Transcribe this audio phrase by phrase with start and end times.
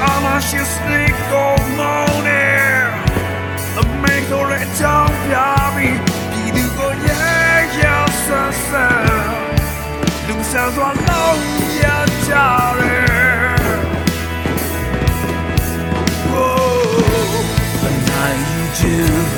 [0.00, 2.88] I'm a snake all morning.
[3.76, 5.90] made mentor at Tommy.
[6.34, 9.08] Peter go yeah, sunset.
[10.28, 11.42] Look sounds alone,
[11.80, 13.08] yeah, darling.
[16.30, 17.42] Whoa,
[17.82, 18.32] but now
[18.84, 19.37] you.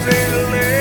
[0.00, 0.71] little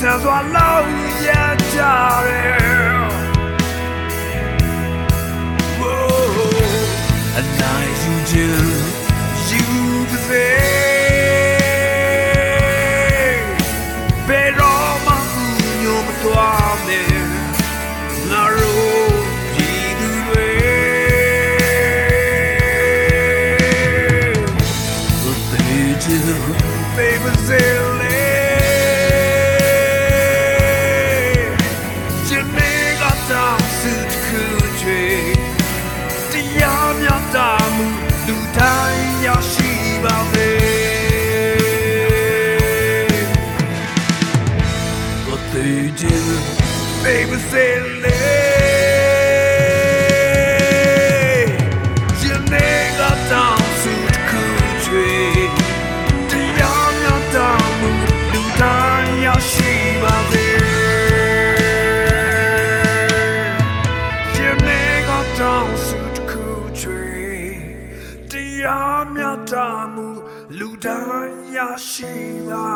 [0.00, 0.88] ဆန်စွာလောက်
[1.26, 1.28] ရ
[1.74, 1.78] ကြ
[45.28, 46.08] What do you do?
[47.04, 48.49] Baby, say
[70.80, 72.69] Dayashira.